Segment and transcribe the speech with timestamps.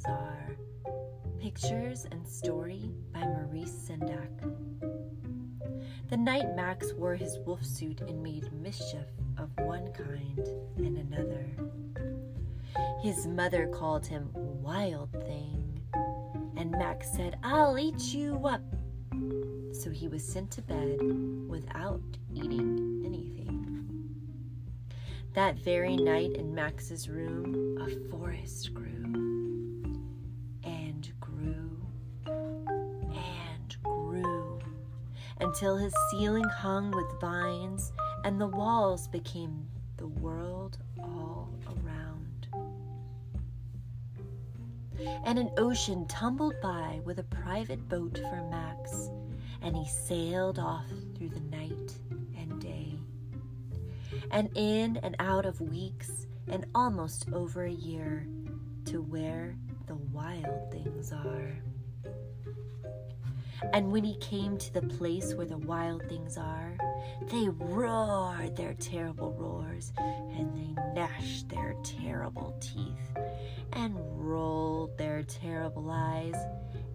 [0.00, 0.56] Bazaar.
[1.40, 4.30] Pictures and Story by Maurice Sendak.
[6.08, 9.06] The night Max wore his wolf suit and made mischief
[9.36, 11.44] of one kind and another.
[13.02, 15.82] His mother called him Wild Thing,
[16.56, 18.62] and Max said, I'll eat you up.
[19.72, 20.98] So he was sent to bed
[21.46, 22.00] without
[22.34, 23.86] eating anything.
[25.34, 29.39] That very night in Max's room, a forest grew.
[35.50, 37.90] Until his ceiling hung with vines
[38.22, 42.46] and the walls became the world all around.
[45.24, 49.10] And an ocean tumbled by with a private boat for Max,
[49.60, 50.86] and he sailed off
[51.18, 51.94] through the night
[52.38, 52.94] and day.
[54.30, 58.24] And in and out of weeks, and almost over a year,
[58.84, 59.56] to where
[59.88, 61.58] the wild things are.
[63.72, 66.76] And when he came to the place where the wild things are,
[67.30, 73.16] they roared their terrible roars, and they gnashed their terrible teeth,
[73.74, 76.34] and rolled their terrible eyes,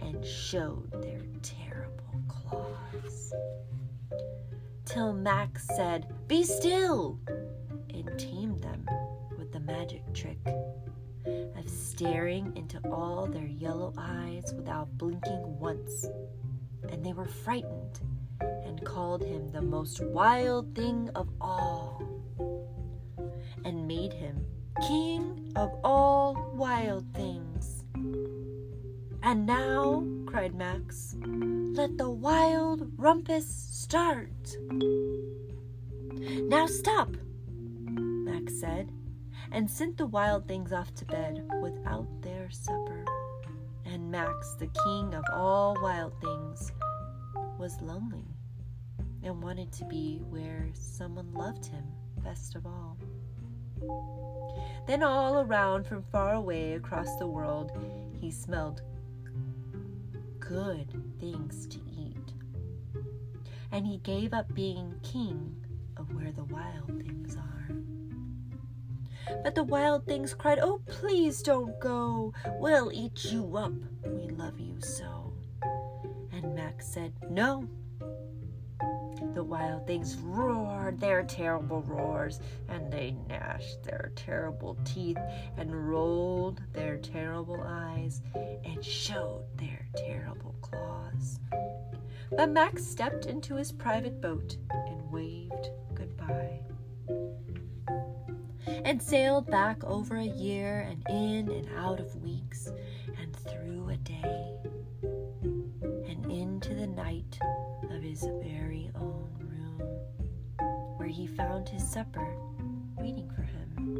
[0.00, 3.32] and showed their terrible claws.
[4.84, 7.18] Till Max said, Be still!
[7.92, 8.86] and tamed them
[9.38, 10.38] with the magic trick
[11.26, 16.06] of staring into all their yellow eyes without blinking once
[16.88, 18.00] and they were frightened
[18.40, 22.02] and called him the most wild thing of all,
[23.64, 24.46] and made him
[24.86, 27.84] king of all wild things.
[29.22, 34.56] And now, cried Max, let the wild rumpus start.
[36.48, 37.16] Now stop,
[37.86, 38.90] Max said,
[39.52, 43.04] and sent the wild things off to bed without their supper
[44.10, 46.72] Max, the king of all wild things,
[47.58, 48.26] was lonely
[49.22, 51.84] and wanted to be where someone loved him
[52.24, 52.98] best of all.
[54.88, 57.70] Then, all around from far away across the world,
[58.20, 58.82] he smelled
[60.40, 62.32] good things to eat.
[63.70, 65.54] And he gave up being king
[65.96, 67.68] of where the wild things are.
[69.42, 72.32] But the wild things cried, Oh, please don't go.
[72.58, 73.72] We'll eat you up.
[74.04, 75.32] We love you so.
[76.32, 77.68] And Max said, No.
[79.34, 85.18] The wild things roared their terrible roars, and they gnashed their terrible teeth,
[85.56, 91.38] and rolled their terrible eyes, and showed their terrible claws.
[92.30, 96.49] But Max stepped into his private boat and waved goodbye
[98.90, 102.72] and sailed back over a year and in and out of weeks
[103.20, 104.52] and through a day
[106.08, 107.38] and into the night
[107.92, 109.80] of his very own room
[110.96, 112.34] where he found his supper
[112.98, 113.96] waiting for him.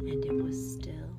[0.00, 1.13] And it was still